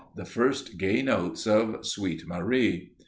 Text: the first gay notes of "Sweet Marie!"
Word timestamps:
the 0.15 0.25
first 0.25 0.79
gay 0.79 1.03
notes 1.03 1.45
of 1.45 1.85
"Sweet 1.85 2.25
Marie!" 2.25 2.93